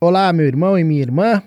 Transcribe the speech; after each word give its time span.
Olá, 0.00 0.32
meu 0.32 0.44
irmão 0.44 0.76
e 0.76 0.82
minha 0.82 1.00
irmã. 1.00 1.42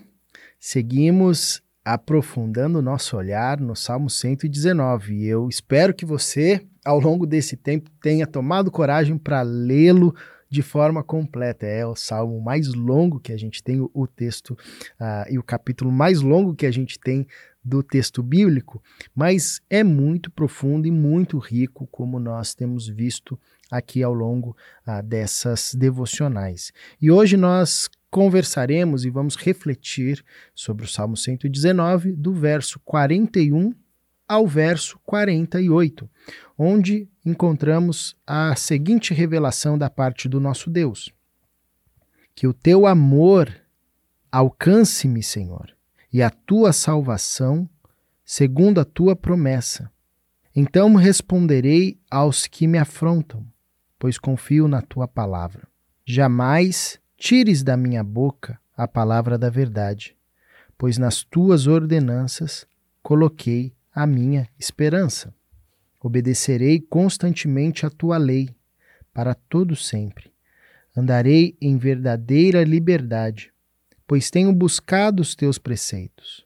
Seguimos 0.58 1.62
aprofundando 1.84 2.80
o 2.80 2.82
nosso 2.82 3.18
olhar 3.18 3.60
no 3.60 3.76
Salmo 3.76 4.10
119. 4.10 5.16
E 5.16 5.28
eu 5.28 5.50
espero 5.50 5.94
que 5.94 6.06
você, 6.06 6.66
ao 6.84 6.98
longo 6.98 7.28
desse 7.28 7.58
tempo, 7.58 7.92
tenha 8.02 8.26
tomado 8.26 8.72
coragem 8.72 9.18
para 9.18 9.42
lê-lo 9.42 10.16
de 10.50 10.62
forma 10.62 11.04
completa. 11.04 11.66
É 11.66 11.86
o 11.86 11.94
salmo 11.94 12.40
mais 12.42 12.74
longo 12.74 13.20
que 13.20 13.34
a 13.34 13.38
gente 13.38 13.62
tem, 13.62 13.82
o 13.94 14.08
texto 14.08 14.52
uh, 14.52 15.30
e 15.30 15.38
o 15.38 15.44
capítulo 15.44 15.92
mais 15.92 16.22
longo 16.22 16.56
que 16.56 16.66
a 16.66 16.72
gente 16.72 16.98
tem 16.98 17.28
do 17.64 17.84
texto 17.84 18.24
bíblico, 18.24 18.82
mas 19.14 19.60
é 19.70 19.84
muito 19.84 20.32
profundo 20.32 20.88
e 20.88 20.92
muito 20.92 21.38
rico, 21.38 21.86
como 21.92 22.18
nós 22.18 22.56
temos 22.56 22.88
visto 22.88 23.38
aqui 23.70 24.02
ao 24.02 24.14
longo 24.14 24.56
uh, 24.88 25.04
dessas 25.04 25.76
devocionais. 25.76 26.72
E 27.02 27.12
hoje 27.12 27.36
nós 27.36 27.90
conversaremos 28.10 29.06
e 29.06 29.10
vamos 29.10 29.36
refletir 29.36 30.24
sobre 30.54 30.86
o 30.86 30.88
Salmo 30.88 31.18
119, 31.18 32.14
do 32.14 32.34
verso 32.34 32.80
41 32.80 33.74
ao 34.28 34.46
verso 34.46 35.00
48, 35.06 36.10
onde 36.58 37.10
encontramos 37.26 38.16
a 38.26 38.56
seguinte 38.56 39.14
revelação 39.14 39.78
da 39.78 39.90
parte 39.90 40.28
do 40.28 40.40
nosso 40.40 40.70
Deus: 40.70 41.12
Que 42.36 42.48
o 42.48 42.54
teu 42.54 42.86
amor 42.86 43.54
alcance-me, 44.32 45.24
Senhor, 45.24 45.74
e 46.12 46.22
a 46.22 46.30
tua 46.30 46.74
salvação, 46.74 47.70
segundo 48.26 48.80
a 48.80 48.86
tua 48.86 49.16
promessa. 49.16 49.92
Então 50.56 50.96
responderei 50.96 52.00
aos 52.10 52.48
que 52.48 52.68
me 52.68 52.78
afrontam, 52.78 53.46
pois 54.00 54.18
confio 54.18 54.68
na 54.68 54.82
tua 54.82 55.08
palavra. 55.08 55.68
Jamais 56.04 57.00
tires 57.18 57.64
da 57.64 57.76
minha 57.76 58.04
boca 58.04 58.60
a 58.76 58.88
palavra 58.88 59.38
da 59.40 59.50
verdade, 59.50 60.16
pois 60.78 61.00
nas 61.00 61.24
tuas 61.24 61.66
ordenanças 61.66 62.68
coloquei 63.02 63.74
a 63.94 64.06
minha 64.06 64.48
esperança. 64.60 65.34
Obedecerei 66.00 66.80
constantemente 66.80 67.86
a 67.86 67.90
tua 67.90 68.18
lei, 68.18 68.56
para 69.12 69.34
todo 69.34 69.76
sempre. 69.76 70.32
Andarei 70.96 71.58
em 71.60 71.76
verdadeira 71.76 72.64
liberdade, 72.64 73.52
pois 74.06 74.30
tenho 74.30 74.54
buscado 74.54 75.22
os 75.22 75.34
teus 75.34 75.58
preceitos. 75.58 76.46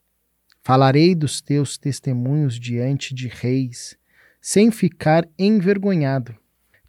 Falarei 0.63 1.13
dos 1.13 1.41
teus 1.41 1.77
testemunhos 1.77 2.57
diante 2.57 3.13
de 3.13 3.27
reis, 3.27 3.97
sem 4.39 4.71
ficar 4.71 5.27
envergonhado. 5.37 6.33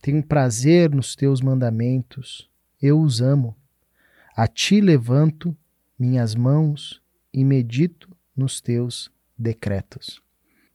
Tenho 0.01 0.23
prazer 0.23 0.91
nos 0.95 1.17
teus 1.17 1.41
mandamentos, 1.41 2.49
eu 2.81 3.01
os 3.01 3.21
amo. 3.21 3.57
A 4.35 4.47
ti 4.47 4.81
levanto 4.81 5.57
minhas 5.99 6.35
mãos 6.35 7.03
e 7.33 7.45
medito 7.45 8.09
nos 8.37 8.61
teus 8.61 9.11
decretos. 9.39 10.23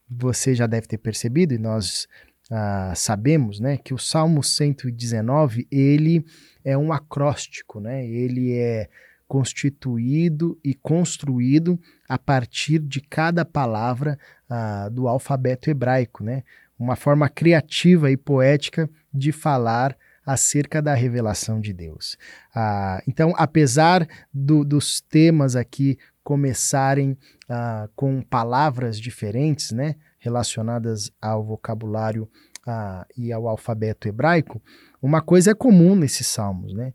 Você 0.09 0.53
já 0.53 0.67
deve 0.67 0.87
ter 0.87 0.97
percebido, 0.97 1.53
e 1.53 1.57
nós 1.57 2.07
ah, 2.51 2.93
sabemos 2.95 3.59
né, 3.59 3.77
que 3.77 3.93
o 3.93 3.97
Salmo 3.97 4.43
119 4.43 5.67
ele 5.71 6.25
é 6.63 6.77
um 6.77 6.93
acróstico, 6.93 7.79
né? 7.79 8.05
ele 8.05 8.53
é 8.53 8.89
constituído 9.27 10.57
e 10.63 10.73
construído 10.73 11.79
a 12.07 12.17
partir 12.17 12.79
de 12.79 13.01
cada 13.01 13.43
palavra 13.43 14.17
ah, 14.49 14.87
do 14.89 15.07
alfabeto 15.07 15.69
hebraico, 15.69 16.23
né? 16.23 16.43
uma 16.79 16.95
forma 16.95 17.27
criativa 17.27 18.11
e 18.11 18.15
poética 18.15 18.89
de 19.13 19.31
falar 19.31 19.97
acerca 20.27 20.81
da 20.81 20.93
revelação 20.93 21.61
de 21.61 21.71
Deus. 21.71 22.17
Ah, 22.53 23.01
então, 23.07 23.33
apesar 23.37 24.05
do, 24.33 24.65
dos 24.65 24.99
temas 24.99 25.55
aqui 25.55 25.97
começarem 26.21 27.17
ah, 27.47 27.87
com 27.95 28.21
palavras 28.21 28.99
diferentes, 28.99 29.71
né, 29.71 29.95
relacionadas 30.19 31.09
ao 31.21 31.45
vocabulário 31.45 32.29
ah, 32.67 33.07
e 33.17 33.31
ao 33.31 33.47
alfabeto 33.47 34.09
hebraico, 34.09 34.61
uma 35.01 35.21
coisa 35.21 35.51
é 35.51 35.55
comum 35.55 35.95
nesses 35.95 36.27
salmos, 36.27 36.73
né? 36.73 36.93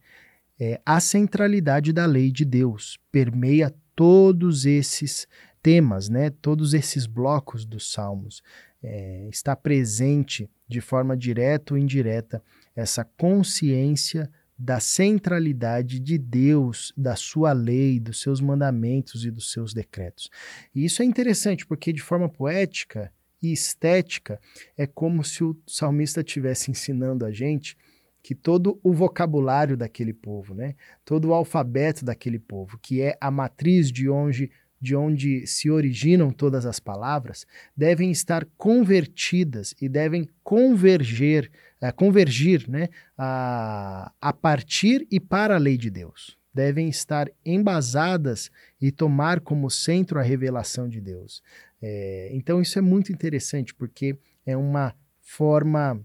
É 0.61 0.79
a 0.85 1.01
centralidade 1.01 1.93
da 1.93 2.05
lei 2.05 2.31
de 2.31 2.45
Deus 2.45 3.01
permeia 3.11 3.75
todos 3.97 4.67
esses 4.67 5.27
temas, 5.63 6.11
né? 6.11 6.29
Todos 6.29 6.75
esses 6.75 7.07
blocos 7.07 7.65
dos 7.65 7.91
salmos 7.91 8.43
é, 8.83 9.27
está 9.31 9.57
presente 9.57 10.51
de 10.69 10.83
forma 10.83 11.17
direta 11.17 11.73
ou 11.73 11.79
indireta 11.79 12.43
essa 12.75 13.05
consciência 13.05 14.31
da 14.59 14.79
centralidade 14.79 15.99
de 15.99 16.17
Deus, 16.17 16.93
da 16.97 17.17
sua 17.17 17.53
lei, 17.53 17.99
dos 17.99 18.21
seus 18.21 18.41
mandamentos 18.41 19.25
e 19.25 19.31
dos 19.31 19.51
seus 19.51 19.75
decretos. 19.75 20.31
E 20.75 20.85
isso 20.85 21.03
é 21.03 21.05
interessante 21.05 21.67
porque, 21.67 21.93
de 21.93 22.01
forma 22.01 22.29
poética 22.29 23.13
e 23.43 23.53
estética, 23.53 24.41
é 24.77 24.87
como 24.87 25.25
se 25.25 25.43
o 25.43 25.57
salmista 25.67 26.21
estivesse 26.21 26.71
ensinando 26.71 27.27
a 27.27 27.33
gente 27.33 27.77
que 28.23 28.37
todo 28.37 28.79
o 28.85 28.93
vocabulário 28.93 29.77
daquele 29.77 30.13
povo, 30.13 30.55
né, 30.55 30.77
todo 31.05 31.29
o 31.29 31.35
alfabeto 31.35 32.05
daquele 32.05 32.39
povo, 32.39 32.79
que 32.81 33.01
é 33.01 33.17
a 33.21 33.33
matriz 33.33 33.91
de 33.91 34.09
onde 34.09 34.51
de 34.83 34.97
onde 34.97 35.47
se 35.47 35.71
originam 35.71 36.33
todas 36.33 36.67
as 36.67 36.81
palavras, 36.81 37.47
devem 37.77 38.11
estar 38.11 38.45
convertidas 38.59 39.77
e 39.81 39.89
devem 39.89 40.29
converger, 40.43 41.49
uh, 41.83 41.93
convergir 41.95 42.69
né, 42.69 42.89
a, 43.17 44.13
a 44.21 44.33
partir 44.33 45.07
e 45.11 45.19
para 45.19 45.57
a 45.57 45.59
lei 45.59 45.77
de 45.77 45.91
Deus. 45.91 46.39
Devem 46.55 46.89
estar 46.89 47.31
embasadas 47.45 48.51
e 48.81 48.93
tomar 48.93 49.41
como 49.41 49.71
centro 49.71 50.19
a 50.19 50.23
revelação 50.23 50.89
de 50.89 51.01
Deus. 51.01 51.43
É, 51.81 52.31
então, 52.33 52.61
isso 52.61 52.79
é 52.79 52.83
muito 52.83 53.11
interessante, 53.11 53.75
porque 53.75 54.17
é 54.47 54.57
uma 54.57 54.95
forma 55.21 56.01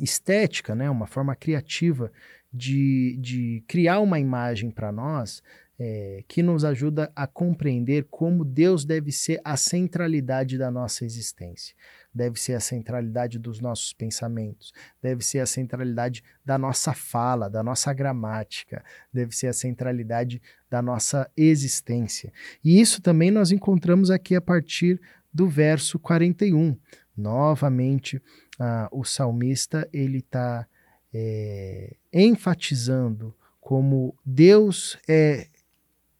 estética, 0.00 0.74
né, 0.74 0.88
uma 0.88 1.06
forma 1.06 1.34
criativa 1.34 2.12
de, 2.52 3.16
de 3.20 3.64
criar 3.66 4.00
uma 4.00 4.18
imagem 4.20 4.70
para 4.70 4.92
nós 4.92 5.42
é, 5.78 6.22
que 6.28 6.42
nos 6.42 6.64
ajuda 6.64 7.10
a 7.16 7.26
compreender 7.26 8.06
como 8.10 8.44
Deus 8.44 8.84
deve 8.84 9.10
ser 9.10 9.40
a 9.44 9.56
centralidade 9.56 10.58
da 10.58 10.70
nossa 10.70 11.04
existência, 11.04 11.74
deve 12.14 12.38
ser 12.40 12.54
a 12.54 12.60
centralidade 12.60 13.38
dos 13.38 13.60
nossos 13.60 13.92
pensamentos, 13.92 14.72
deve 15.00 15.24
ser 15.24 15.38
a 15.40 15.46
centralidade 15.46 16.22
da 16.44 16.58
nossa 16.58 16.92
fala, 16.92 17.48
da 17.48 17.62
nossa 17.62 17.92
gramática, 17.92 18.84
deve 19.12 19.34
ser 19.34 19.46
a 19.48 19.52
centralidade 19.52 20.40
da 20.70 20.82
nossa 20.82 21.30
existência. 21.36 22.32
E 22.64 22.80
isso 22.80 23.00
também 23.00 23.30
nós 23.30 23.50
encontramos 23.50 24.10
aqui 24.10 24.34
a 24.34 24.40
partir 24.40 25.00
do 25.32 25.48
verso 25.48 25.98
41. 25.98 26.76
Novamente, 27.16 28.22
ah, 28.58 28.88
o 28.92 29.04
salmista 29.04 29.88
ele 29.92 30.18
está 30.18 30.66
é, 31.12 31.96
enfatizando 32.12 33.34
como 33.60 34.14
Deus 34.24 34.98
é 35.08 35.46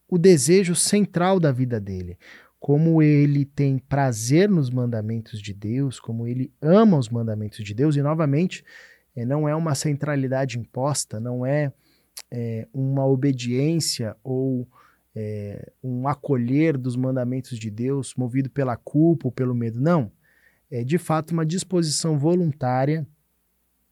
o 0.09 0.19
desejo 0.19 0.74
central 0.74 1.41
da 1.41 1.50
vida 1.50 1.80
dele. 1.80 2.19
Como 2.62 3.02
ele 3.02 3.44
tem 3.44 3.76
prazer 3.76 4.48
nos 4.48 4.70
mandamentos 4.70 5.42
de 5.42 5.52
Deus, 5.52 5.98
como 5.98 6.28
ele 6.28 6.52
ama 6.62 6.96
os 6.96 7.08
mandamentos 7.08 7.64
de 7.64 7.74
Deus, 7.74 7.96
e 7.96 8.02
novamente, 8.02 8.64
é, 9.16 9.24
não 9.24 9.48
é 9.48 9.56
uma 9.56 9.74
centralidade 9.74 10.60
imposta, 10.60 11.18
não 11.18 11.44
é, 11.44 11.72
é 12.30 12.68
uma 12.72 13.04
obediência 13.04 14.16
ou 14.22 14.68
é, 15.12 15.72
um 15.82 16.06
acolher 16.06 16.78
dos 16.78 16.94
mandamentos 16.94 17.58
de 17.58 17.68
Deus 17.68 18.14
movido 18.14 18.48
pela 18.48 18.76
culpa 18.76 19.26
ou 19.26 19.32
pelo 19.32 19.56
medo, 19.56 19.80
não. 19.80 20.12
É 20.70 20.84
de 20.84 20.98
fato 20.98 21.32
uma 21.32 21.44
disposição 21.44 22.16
voluntária 22.16 23.04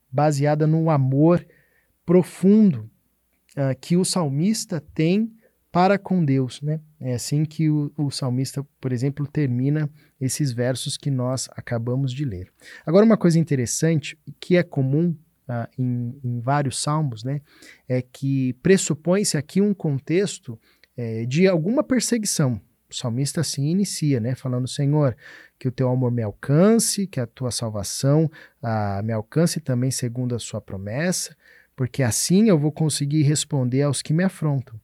baseada 0.09 0.65
no 0.65 0.89
amor 0.89 1.45
profundo 2.05 2.89
uh, 3.57 3.77
que 3.81 3.97
o 3.97 4.05
salmista 4.05 4.79
tem 4.79 5.29
para 5.69 5.99
com 5.99 6.23
Deus, 6.23 6.61
né? 6.61 6.79
É 7.01 7.15
assim 7.15 7.43
que 7.43 7.67
o, 7.67 7.91
o, 7.97 8.11
salmista, 8.11 8.63
por 8.79 8.93
exemplo, 8.93 9.25
termina 9.25 9.89
esses 10.19 10.51
versos 10.51 10.97
que 10.97 11.09
nós 11.09 11.49
acabamos 11.53 12.13
de 12.13 12.23
ler. 12.23 12.47
Agora, 12.85 13.03
uma 13.03 13.17
coisa 13.17 13.39
interessante 13.39 14.15
que 14.39 14.55
é 14.55 14.61
comum 14.61 15.15
ah, 15.47 15.67
em, 15.79 16.15
em, 16.23 16.39
vários 16.39 16.79
salmos, 16.79 17.23
né? 17.23 17.41
É 17.89 18.03
que 18.03 18.53
pressupõe-se 18.61 19.35
aqui 19.35 19.59
um 19.59 19.73
contexto 19.73 20.59
é, 20.95 21.25
de 21.25 21.47
alguma 21.47 21.83
perseguição. 21.83 22.61
O 22.87 22.95
salmista 22.95 23.41
assim 23.41 23.65
inicia, 23.65 24.19
né? 24.19 24.35
Falando, 24.35 24.67
Senhor, 24.67 25.17
que 25.57 25.67
o 25.67 25.71
teu 25.71 25.89
amor 25.89 26.11
me 26.11 26.21
alcance, 26.21 27.07
que 27.07 27.19
a 27.19 27.25
tua 27.25 27.49
salvação 27.49 28.29
ah, 28.61 29.01
me 29.03 29.11
alcance 29.11 29.59
também 29.59 29.89
segundo 29.89 30.35
a 30.35 30.39
sua 30.39 30.61
promessa, 30.61 31.35
porque 31.75 32.03
assim 32.03 32.47
eu 32.47 32.59
vou 32.59 32.71
conseguir 32.71 33.23
responder 33.23 33.81
aos 33.81 34.03
que 34.03 34.13
me 34.13 34.23
afrontam. 34.23 34.79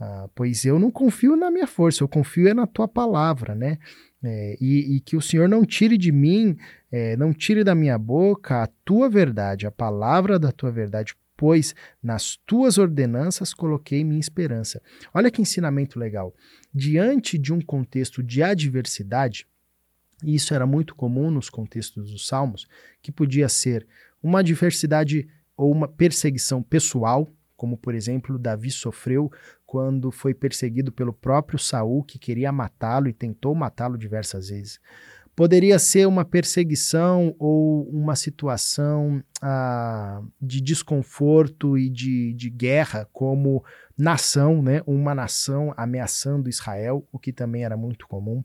Ah, 0.00 0.30
pois 0.34 0.64
eu 0.64 0.78
não 0.78 0.90
confio 0.90 1.36
na 1.36 1.50
minha 1.50 1.66
força, 1.66 2.02
eu 2.02 2.08
confio 2.08 2.48
é 2.48 2.54
na 2.54 2.66
tua 2.66 2.88
palavra, 2.88 3.54
né? 3.54 3.78
É, 4.22 4.56
e, 4.58 4.96
e, 4.96 5.00
que 5.00 5.14
o 5.14 5.20
Senhor 5.20 5.48
não 5.48 5.64
tire 5.64 5.98
de 5.98 6.10
mim, 6.10 6.56
é, 6.90 7.16
não 7.16 7.32
tire 7.34 7.62
da 7.62 7.74
minha 7.74 7.98
boca 7.98 8.62
a 8.62 8.66
tua 8.84 9.08
verdade, 9.08 9.66
a 9.66 9.70
palavra 9.70 10.38
da 10.38 10.50
tua 10.52 10.70
verdade, 10.70 11.14
pois 11.36 11.74
nas 12.02 12.36
tuas 12.46 12.78
ordenanças 12.78 13.52
coloquei 13.54 14.02
minha 14.02 14.20
esperança. 14.20 14.80
Olha 15.12 15.30
que 15.30 15.40
ensinamento 15.40 15.98
legal. 15.98 16.34
Diante 16.72 17.38
de 17.38 17.52
um 17.52 17.60
contexto 17.60 18.22
de 18.22 18.42
adversidade, 18.42 19.46
e 20.22 20.34
isso 20.34 20.54
era 20.54 20.66
muito 20.66 20.94
comum 20.94 21.30
nos 21.30 21.48
contextos 21.50 22.10
dos 22.10 22.26
Salmos, 22.26 22.66
que 23.02 23.12
podia 23.12 23.48
ser 23.48 23.86
uma 24.22 24.40
adversidade 24.40 25.28
ou 25.56 25.70
uma 25.70 25.88
perseguição 25.88 26.62
pessoal, 26.62 27.30
como 27.56 27.76
por 27.76 27.94
exemplo 27.94 28.38
Davi 28.38 28.70
sofreu 28.70 29.30
quando 29.70 30.10
foi 30.10 30.34
perseguido 30.34 30.90
pelo 30.90 31.12
próprio 31.12 31.56
Saul, 31.56 32.02
que 32.02 32.18
queria 32.18 32.50
matá-lo 32.50 33.06
e 33.06 33.12
tentou 33.12 33.54
matá-lo 33.54 33.96
diversas 33.96 34.48
vezes. 34.48 34.80
Poderia 35.36 35.78
ser 35.78 36.08
uma 36.08 36.24
perseguição 36.24 37.36
ou 37.38 37.88
uma 37.88 38.16
situação 38.16 39.22
ah, 39.40 40.22
de 40.42 40.60
desconforto 40.60 41.78
e 41.78 41.88
de, 41.88 42.32
de 42.32 42.50
guerra, 42.50 43.08
como 43.12 43.64
nação, 43.96 44.60
né? 44.60 44.82
uma 44.88 45.14
nação 45.14 45.72
ameaçando 45.76 46.50
Israel, 46.50 47.06
o 47.12 47.18
que 47.18 47.32
também 47.32 47.62
era 47.62 47.76
muito 47.76 48.08
comum. 48.08 48.42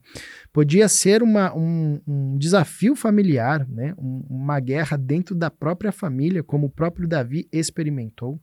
Podia 0.54 0.88
ser 0.88 1.24
uma, 1.24 1.51
um, 1.56 2.00
um 2.07 2.38
desafio 2.38 2.95
familiar, 2.95 3.68
né? 3.68 3.95
Um, 3.98 4.24
uma 4.30 4.60
guerra 4.60 4.95
dentro 4.95 5.33
da 5.33 5.50
própria 5.50 5.92
família, 5.92 6.44
como 6.44 6.68
o 6.68 6.72
próprio 6.72 7.07
Davi 7.07 7.50
experimentou. 7.51 8.39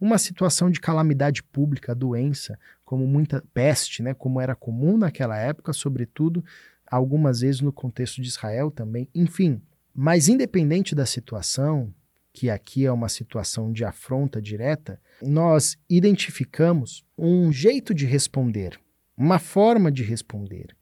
Uma 0.00 0.18
situação 0.18 0.70
de 0.70 0.80
calamidade 0.80 1.42
pública, 1.42 1.94
doença, 1.94 2.58
como 2.84 3.06
muita 3.06 3.42
peste, 3.54 4.02
né? 4.02 4.12
como 4.14 4.40
era 4.40 4.54
comum 4.54 4.98
naquela 4.98 5.38
época, 5.38 5.72
sobretudo 5.72 6.44
algumas 6.86 7.40
vezes 7.40 7.60
no 7.60 7.72
contexto 7.72 8.20
de 8.22 8.28
Israel 8.28 8.70
também, 8.70 9.08
enfim. 9.14 9.60
Mas 9.94 10.28
independente 10.28 10.94
da 10.94 11.06
situação, 11.06 11.92
que 12.32 12.50
aqui 12.50 12.84
é 12.84 12.92
uma 12.92 13.08
situação 13.08 13.72
de 13.72 13.84
afronta 13.84 14.42
direta, 14.42 15.00
nós 15.22 15.78
identificamos 15.88 17.02
um 17.16 17.50
jeito 17.50 17.94
de 17.94 18.04
responder, 18.04 18.78
uma 19.16 19.38
forma 19.38 19.90
de 19.90 20.02
responder, 20.02 20.76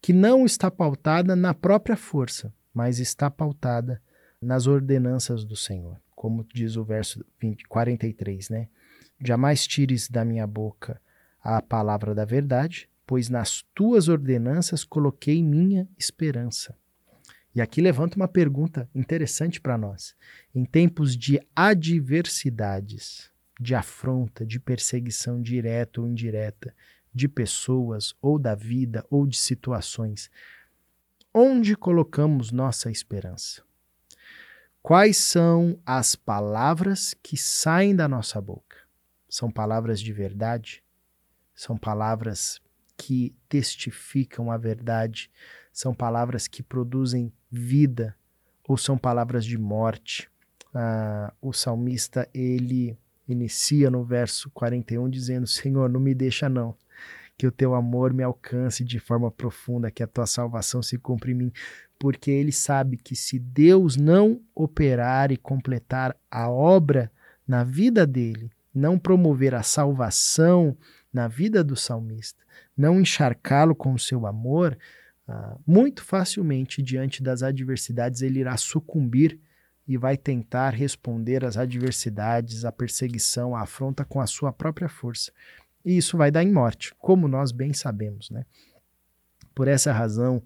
que 0.00 0.12
não 0.12 0.46
está 0.46 0.70
pautada 0.70 1.34
na 1.34 1.52
própria 1.52 1.96
força, 1.96 2.54
mas 2.72 3.00
está 3.00 3.28
pautada 3.28 4.00
nas 4.40 4.66
ordenanças 4.66 5.44
do 5.44 5.56
Senhor, 5.56 6.00
como 6.22 6.46
diz 6.54 6.76
o 6.76 6.84
verso 6.84 7.26
20, 7.40 7.66
43, 7.66 8.48
né? 8.48 8.68
Jamais 9.20 9.66
tires 9.66 10.08
da 10.08 10.24
minha 10.24 10.46
boca 10.46 11.02
a 11.42 11.60
palavra 11.60 12.14
da 12.14 12.24
verdade, 12.24 12.88
pois 13.04 13.28
nas 13.28 13.62
tuas 13.74 14.06
ordenanças 14.06 14.84
coloquei 14.84 15.42
minha 15.42 15.88
esperança. 15.98 16.76
E 17.52 17.60
aqui 17.60 17.80
levanta 17.80 18.14
uma 18.14 18.28
pergunta 18.28 18.88
interessante 18.94 19.60
para 19.60 19.76
nós. 19.76 20.14
Em 20.54 20.64
tempos 20.64 21.16
de 21.16 21.40
adversidades, 21.56 23.28
de 23.60 23.74
afronta, 23.74 24.46
de 24.46 24.60
perseguição 24.60 25.42
direta 25.42 26.00
ou 26.00 26.06
indireta, 26.06 26.72
de 27.12 27.26
pessoas, 27.26 28.14
ou 28.22 28.38
da 28.38 28.54
vida, 28.54 29.04
ou 29.10 29.26
de 29.26 29.36
situações, 29.36 30.30
onde 31.34 31.74
colocamos 31.74 32.52
nossa 32.52 32.92
esperança? 32.92 33.64
Quais 34.82 35.16
são 35.16 35.78
as 35.86 36.16
palavras 36.16 37.14
que 37.22 37.36
saem 37.36 37.94
da 37.94 38.08
nossa 38.08 38.40
boca? 38.40 38.78
São 39.28 39.48
palavras 39.48 40.00
de 40.00 40.12
verdade? 40.12 40.82
São 41.54 41.78
palavras 41.78 42.60
que 42.96 43.32
testificam 43.48 44.50
a 44.50 44.56
verdade, 44.56 45.30
são 45.72 45.94
palavras 45.94 46.48
que 46.48 46.64
produzem 46.64 47.32
vida 47.48 48.16
ou 48.66 48.76
são 48.76 48.98
palavras 48.98 49.44
de 49.44 49.56
morte. 49.56 50.28
Ah, 50.74 51.32
o 51.40 51.52
salmista 51.52 52.28
ele 52.34 52.98
inicia 53.28 53.88
no 53.88 54.02
verso 54.02 54.50
41 54.50 55.08
dizendo: 55.08 55.46
Senhor, 55.46 55.88
não 55.88 56.00
me 56.00 56.12
deixa 56.12 56.48
não, 56.48 56.76
que 57.36 57.46
o 57.46 57.52
teu 57.52 57.74
amor 57.74 58.12
me 58.12 58.22
alcance 58.22 58.84
de 58.84 58.98
forma 58.98 59.30
profunda, 59.30 59.90
que 59.90 60.02
a 60.02 60.06
tua 60.06 60.26
salvação 60.26 60.82
se 60.82 60.98
cumpra 60.98 61.30
em 61.30 61.34
mim, 61.34 61.52
porque 61.98 62.30
ele 62.30 62.52
sabe 62.52 62.96
que 62.96 63.14
se 63.14 63.38
Deus 63.38 63.96
não 63.96 64.40
operar 64.54 65.30
e 65.32 65.36
completar 65.36 66.16
a 66.30 66.48
obra 66.50 67.10
na 67.46 67.64
vida 67.64 68.06
dele, 68.06 68.50
não 68.74 68.98
promover 68.98 69.54
a 69.54 69.62
salvação 69.62 70.76
na 71.12 71.28
vida 71.28 71.62
do 71.62 71.76
salmista, 71.76 72.42
não 72.76 73.00
encharcá-lo 73.00 73.74
com 73.74 73.92
o 73.92 73.98
seu 73.98 74.26
amor, 74.26 74.78
ah, 75.28 75.56
muito 75.66 76.02
facilmente, 76.02 76.82
diante 76.82 77.22
das 77.22 77.42
adversidades, 77.42 78.22
ele 78.22 78.40
irá 78.40 78.56
sucumbir 78.56 79.38
e 79.86 79.96
vai 79.96 80.16
tentar 80.16 80.70
responder 80.70 81.44
às 81.44 81.56
adversidades, 81.56 82.64
à 82.64 82.72
perseguição, 82.72 83.54
à 83.54 83.62
afronta 83.62 84.04
com 84.04 84.20
a 84.20 84.26
sua 84.26 84.52
própria 84.52 84.88
força. 84.88 85.32
E 85.84 85.96
isso 85.96 86.16
vai 86.16 86.30
dar 86.30 86.42
em 86.42 86.52
morte, 86.52 86.94
como 86.98 87.26
nós 87.26 87.52
bem 87.52 87.72
sabemos. 87.72 88.30
Né? 88.30 88.44
Por 89.54 89.68
essa 89.68 89.92
razão, 89.92 90.42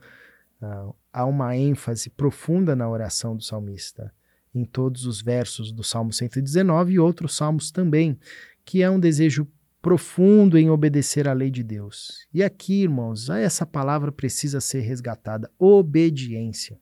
ah, 0.61 0.93
há 1.13 1.25
uma 1.25 1.57
ênfase 1.57 2.11
profunda 2.11 2.75
na 2.75 2.89
oração 2.89 3.37
do 3.37 3.43
salmista, 3.43 4.13
em 4.55 4.65
todos 4.65 5.05
os 5.05 5.21
versos 5.21 5.71
do 5.71 5.85
Salmo 5.85 6.13
119 6.13 6.95
e 6.95 6.99
outros 6.99 7.37
salmos 7.37 7.71
também, 7.71 8.19
que 8.65 8.83
é 8.83 8.91
um 8.91 8.99
desejo 8.99 9.47
profundo 9.83 10.59
em 10.59 10.69
obedecer 10.71 11.29
à 11.29 11.33
lei 11.33 11.51
de 11.51 11.63
Deus. 11.63 12.27
E 12.33 12.43
aqui, 12.43 12.83
irmãos, 12.83 13.29
essa 13.31 13.65
palavra 13.65 14.11
precisa 14.11 14.61
ser 14.61 14.81
resgatada: 14.81 15.51
obediência. 15.59 16.79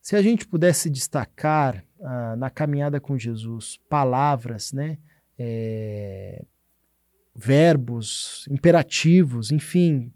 Se 0.00 0.16
a 0.16 0.22
gente 0.22 0.46
pudesse 0.46 0.88
destacar 0.88 1.84
ah, 2.00 2.34
na 2.36 2.48
caminhada 2.48 2.98
com 3.00 3.18
Jesus 3.18 3.78
palavras, 3.88 4.72
né, 4.72 4.96
é, 5.38 6.44
verbos, 7.34 8.46
imperativos, 8.50 9.50
enfim, 9.50 10.12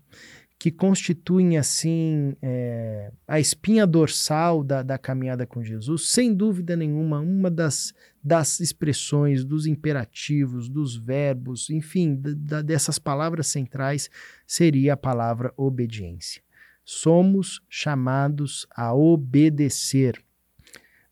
que 0.59 0.71
constituem 0.71 1.59
assim 1.59 2.35
é, 2.41 3.13
a 3.29 3.39
espinha 3.39 3.87
dorsal 3.87 4.65
da, 4.65 4.83
da 4.83 4.97
caminhada 4.97 5.47
com 5.47 5.63
Jesus, 5.63 6.09
sem 6.09 6.33
dúvida 6.33 6.75
nenhuma, 6.75 7.21
uma 7.21 7.51
das, 7.51 7.93
das 8.23 8.61
expressões, 8.61 9.45
dos 9.45 9.67
imperativos, 9.67 10.69
dos 10.69 10.97
verbos, 10.97 11.69
enfim, 11.69 12.19
da, 12.19 12.63
dessas 12.63 12.99
palavras 12.99 13.49
centrais 13.49 14.09
seria 14.47 14.95
a 14.95 14.97
palavra 14.97 15.53
obediência. 15.57 16.43
Somos 16.83 17.61
chamados 17.69 18.67
a 18.75 18.95
obedecer. 18.95 20.23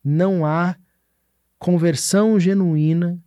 Não 0.03 0.45
há 0.45 0.75
conversão 1.59 2.39
genuína 2.39 3.23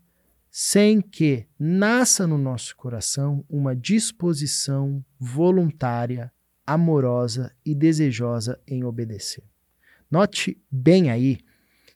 sem 0.58 1.02
que 1.02 1.44
nasça 1.58 2.26
no 2.26 2.38
nosso 2.38 2.74
coração 2.78 3.44
uma 3.46 3.76
disposição 3.76 5.04
voluntária, 5.20 6.32
amorosa 6.66 7.52
e 7.62 7.74
desejosa 7.74 8.58
em 8.66 8.82
obedecer. 8.82 9.44
Note 10.10 10.58
bem 10.70 11.10
aí 11.10 11.40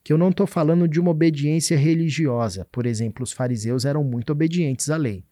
que 0.05 0.13
eu 0.13 0.19
não 0.19 0.29
estou 0.29 0.47
falando 0.47 0.87
de 0.87 1.01
uma 1.01 1.11
obediência 1.11 1.75
religiosa. 1.75 2.67
Por 2.71 2.85
exemplo, 2.85 3.23
os 3.23 3.33
fariseus 3.33 3.87
eram 3.87 4.05
muito 4.05 4.31
obedientes 4.31 4.91
à 4.91 4.97
lei. 4.99 5.25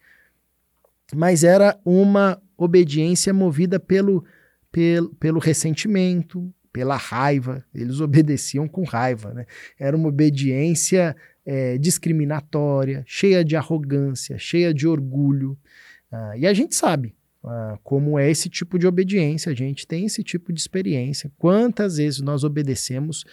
Mas 1.15 1.45
era 1.45 1.79
uma 1.85 2.41
obediência 2.57 3.35
movida 3.35 3.79
pelo, 3.79 4.25
pelo, 4.73 5.15
pelo 5.17 5.39
ressentimento, 5.39 6.51
pela 6.73 6.97
raiva. 6.97 7.63
Eles 7.75 8.01
obedeciam 8.01 8.67
com 8.67 8.85
raiva. 8.85 9.35
Né? 9.35 9.45
Era 9.79 9.95
uma 9.95 10.09
obediência 10.09 11.15
é, 11.49 11.79
discriminatória, 11.79 13.03
cheia 13.07 13.43
de 13.43 13.57
arrogância, 13.57 14.37
cheia 14.37 14.75
de 14.75 14.87
orgulho. 14.87 15.59
Ah, 16.13 16.37
e 16.37 16.47
a 16.47 16.53
gente 16.53 16.75
sabe 16.75 17.15
ah, 17.43 17.79
como 17.83 18.19
é 18.19 18.31
esse 18.31 18.51
tipo 18.51 18.79
de 18.79 18.87
obediência, 18.87 19.51
a 19.51 19.55
gente 19.55 19.87
tem 19.87 20.05
esse 20.05 20.23
tipo 20.23 20.53
de 20.53 20.61
experiência. 20.61 21.33
Quantas 21.39 21.97
vezes 21.97 22.21
nós 22.21 22.45
obedecemos, 22.45 23.25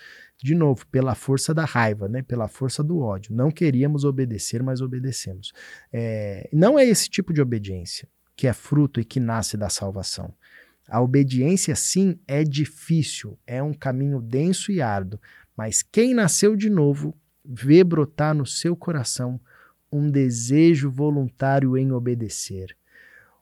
de 0.41 0.55
novo, 0.55 0.87
pela 0.87 1.13
força 1.13 1.53
da 1.53 1.65
raiva, 1.65 2.07
né? 2.07 2.21
pela 2.21 2.47
força 2.47 2.81
do 2.81 2.99
ódio. 2.99 3.35
Não 3.35 3.51
queríamos 3.51 4.05
obedecer, 4.05 4.63
mas 4.63 4.79
obedecemos. 4.79 5.51
É, 5.91 6.49
não 6.53 6.79
é 6.79 6.85
esse 6.85 7.09
tipo 7.09 7.33
de 7.33 7.41
obediência 7.41 8.07
que 8.33 8.47
é 8.47 8.53
fruto 8.53 9.01
e 9.01 9.03
que 9.03 9.19
nasce 9.19 9.57
da 9.57 9.67
salvação. 9.67 10.33
A 10.87 11.01
obediência, 11.01 11.75
sim, 11.75 12.17
é 12.25 12.45
difícil, 12.45 13.37
é 13.45 13.61
um 13.61 13.73
caminho 13.73 14.21
denso 14.21 14.71
e 14.71 14.81
árduo, 14.81 15.19
mas 15.57 15.81
quem 15.81 16.13
nasceu 16.13 16.55
de 16.55 16.69
novo 16.69 17.13
vê 17.47 17.83
brotar 17.83 18.33
no 18.33 18.45
seu 18.45 18.75
coração 18.75 19.39
um 19.91 20.09
desejo 20.09 20.89
voluntário 20.89 21.77
em 21.77 21.91
obedecer, 21.91 22.75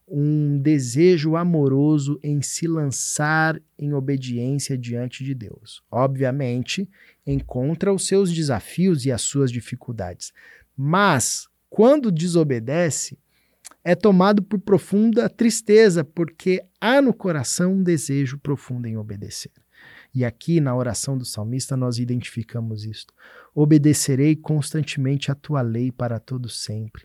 um 0.08 0.60
desejo 0.60 1.36
amoroso 1.36 2.20
em 2.22 2.42
se 2.42 2.68
lançar 2.68 3.60
em 3.80 3.94
obediência 3.94 4.78
diante 4.78 5.24
de 5.24 5.34
Deus. 5.34 5.82
Obviamente, 5.90 6.88
encontra 7.26 7.94
os 7.94 8.06
seus 8.06 8.32
desafios 8.32 9.06
e 9.06 9.12
as 9.12 9.22
suas 9.22 9.52
dificuldades, 9.52 10.34
mas 10.76 11.48
quando 11.70 12.12
desobedece, 12.12 13.18
é 13.84 13.96
tomado 13.96 14.44
por 14.44 14.60
profunda 14.60 15.28
tristeza, 15.30 16.04
porque 16.04 16.64
há 16.80 17.02
no 17.02 17.14
coração 17.14 17.74
um 17.74 17.84
desejo 17.84 18.38
profundo 18.38 18.88
em 18.88 18.96
obedecer. 18.96 19.63
E 20.14 20.24
aqui 20.24 20.62
na 20.62 20.76
oração 20.76 21.18
do 21.18 21.26
salmista 21.26 21.76
nós 21.76 21.98
identificamos 21.98 22.86
isto. 22.86 23.14
Obedecerei 23.54 24.36
constantemente 24.36 25.32
a 25.32 25.36
tua 25.36 25.62
lei 25.62 25.92
para 25.92 26.20
todo 26.20 26.50
sempre. 26.50 27.04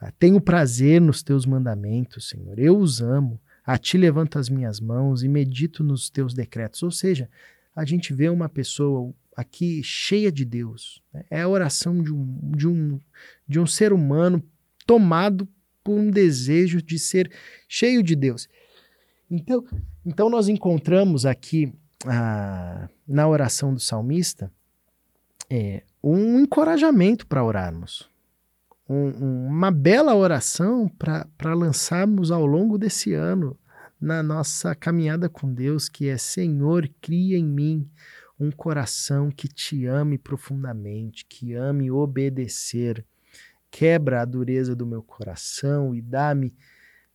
Ah, 0.00 0.12
tenho 0.18 0.40
prazer 0.40 1.00
nos 1.00 1.22
teus 1.22 1.46
mandamentos, 1.46 2.28
Senhor. 2.28 2.58
Eu 2.58 2.78
os 2.78 3.00
amo. 3.00 3.40
A 3.66 3.78
ti 3.78 3.96
levanto 3.96 4.38
as 4.38 4.50
minhas 4.50 4.78
mãos 4.78 5.22
e 5.22 5.28
medito 5.28 5.82
nos 5.82 6.10
teus 6.10 6.34
decretos. 6.34 6.82
Ou 6.82 6.90
seja, 6.90 7.30
a 7.74 7.84
gente 7.84 8.12
vê 8.12 8.28
uma 8.28 8.48
pessoa 8.48 9.12
aqui 9.34 9.82
cheia 9.82 10.30
de 10.30 10.44
Deus. 10.44 11.02
Né? 11.12 11.24
É 11.30 11.40
a 11.40 11.48
oração 11.48 12.02
de 12.02 12.12
um, 12.12 12.38
de, 12.54 12.68
um, 12.68 13.00
de 13.48 13.58
um 13.58 13.66
ser 13.66 13.92
humano 13.92 14.44
tomado 14.86 15.48
por 15.82 15.98
um 15.98 16.10
desejo 16.10 16.82
de 16.82 16.98
ser 16.98 17.30
cheio 17.68 18.02
de 18.02 18.14
Deus. 18.14 18.48
Então, 19.30 19.64
então 20.04 20.30
nós 20.30 20.48
encontramos 20.48 21.26
aqui 21.26 21.72
ah, 22.06 22.88
na 23.06 23.28
oração 23.28 23.72
do 23.72 23.80
salmista 23.80 24.50
é, 25.50 25.82
um 26.02 26.40
encorajamento 26.40 27.26
para 27.26 27.44
orarmos. 27.44 28.10
Um, 28.88 29.46
uma 29.46 29.70
bela 29.70 30.14
oração 30.14 30.88
para 30.88 31.54
lançarmos 31.54 32.30
ao 32.30 32.44
longo 32.44 32.76
desse 32.76 33.14
ano 33.14 33.58
na 34.00 34.22
nossa 34.22 34.74
caminhada 34.74 35.28
com 35.28 35.52
Deus, 35.52 35.88
que 35.88 36.08
é 36.08 36.18
Senhor, 36.18 36.88
cria 37.00 37.38
em 37.38 37.44
mim 37.44 37.88
um 38.38 38.50
coração 38.50 39.30
que 39.30 39.48
te 39.48 39.86
ame 39.86 40.18
profundamente, 40.18 41.24
que 41.24 41.54
ame 41.54 41.90
obedecer. 41.90 43.04
Quebra 43.70 44.20
a 44.20 44.24
dureza 44.24 44.76
do 44.76 44.86
meu 44.86 45.02
coração 45.02 45.94
e 45.94 46.02
dá-me 46.02 46.54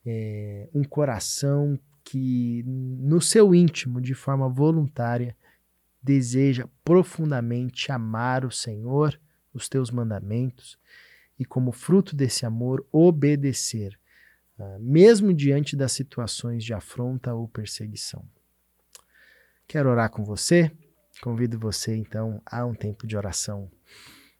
é, 0.05 0.67
um 0.73 0.83
coração 0.83 1.79
que, 2.09 2.63
no 2.65 3.21
seu 3.21 3.53
íntimo, 3.53 4.01
de 4.01 4.15
forma 4.15 4.49
voluntária, 4.49 5.37
deseja 6.01 6.67
profundamente 6.83 7.91
amar 7.91 8.43
o 8.43 8.49
Senhor, 8.49 9.19
os 9.53 9.69
teus 9.69 9.91
mandamentos, 9.91 10.79
e 11.37 11.45
como 11.45 11.71
fruto 11.71 12.15
desse 12.15 12.47
amor, 12.47 12.83
obedecer, 12.91 13.95
uh, 14.57 14.79
mesmo 14.79 15.31
diante 15.31 15.75
das 15.75 15.91
situações 15.91 16.63
de 16.63 16.73
afronta 16.73 17.35
ou 17.35 17.47
perseguição. 17.47 18.27
Quero 19.67 19.91
orar 19.91 20.09
com 20.09 20.23
você, 20.23 20.71
convido 21.21 21.59
você 21.59 21.95
então 21.95 22.41
a 22.43 22.65
um 22.65 22.73
tempo 22.73 23.05
de 23.05 23.15
oração. 23.15 23.69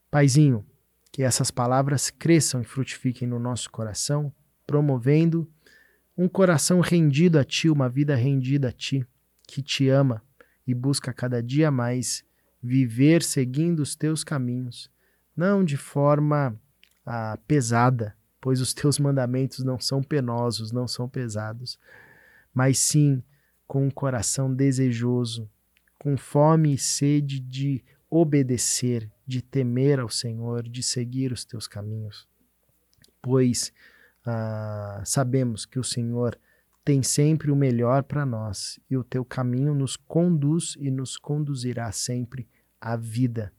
Paizinho, 0.10 0.66
que 1.12 1.22
essas 1.22 1.52
palavras 1.52 2.10
cresçam 2.10 2.62
e 2.62 2.66
frutifiquem 2.66 3.28
no 3.28 3.38
nosso 3.38 3.70
coração, 3.70 4.34
promovendo 4.66 5.48
um 6.20 6.28
coração 6.28 6.82
rendido 6.82 7.40
a 7.40 7.46
Ti, 7.46 7.70
uma 7.70 7.88
vida 7.88 8.14
rendida 8.14 8.68
a 8.68 8.72
Ti, 8.74 9.08
que 9.48 9.62
te 9.62 9.88
ama 9.88 10.22
e 10.68 10.76
busca 10.76 11.14
cada 11.14 11.42
dia 11.42 11.72
mais 11.72 12.26
viver 12.62 13.24
seguindo 13.24 13.80
os 13.80 13.96
Teus 13.96 14.22
caminhos, 14.22 14.92
não 15.34 15.64
de 15.64 15.78
forma 15.78 16.60
ah, 17.06 17.40
pesada, 17.48 18.18
pois 18.42 18.60
os 18.60 18.74
Teus 18.74 19.00
mandamentos 19.00 19.64
não 19.64 19.80
são 19.80 20.04
penosos, 20.04 20.74
não 20.74 20.90
são 20.90 21.08
pesados, 21.08 21.80
mas 22.54 22.80
sim 22.80 23.24
com 23.66 23.88
um 23.88 23.90
coração 23.90 24.54
desejoso, 24.54 25.50
com 25.98 26.18
fome 26.18 26.74
e 26.74 26.78
sede 26.78 27.40
de 27.40 27.82
obedecer, 28.10 29.10
de 29.26 29.42
temer 29.42 30.02
ao 30.02 30.10
Senhor, 30.10 30.68
de 30.68 30.84
seguir 30.84 31.32
os 31.32 31.46
teus 31.46 31.66
caminhos. 31.66 32.28
Pois 33.22 33.72
ah, 34.26 35.02
sabemos 35.06 35.66
que 35.66 35.80
o 35.80 35.84
Senhor 35.84 36.38
tem 36.84 37.04
sempre 37.04 37.52
o 37.52 37.56
melhor 37.56 38.04
para 38.04 38.26
nós 38.26 38.80
e 38.90 38.98
o 38.98 39.04
teu 39.04 39.24
caminho 39.24 39.74
nos 39.74 39.96
conduz 39.96 40.76
e 40.80 40.90
nos 40.90 41.18
conduzirá 41.18 41.92
sempre 41.92 42.48
à 42.80 42.96
vida. 42.96 43.54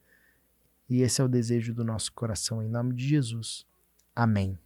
E 0.88 1.02
esse 1.02 1.20
é 1.20 1.24
o 1.24 1.28
desejo 1.28 1.72
do 1.72 1.84
nosso 1.84 2.12
coração, 2.12 2.62
em 2.62 2.68
nome 2.68 2.94
de 2.94 3.06
Jesus. 3.06 3.64
Amém. 4.14 4.58